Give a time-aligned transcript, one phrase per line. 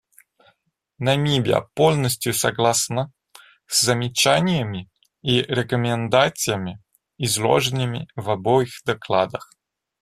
[0.97, 3.11] Намибия полностью согласна
[3.67, 4.89] с замечаниями
[5.21, 6.81] и рекомендациями,
[7.19, 9.51] изложенными в обоих докладах.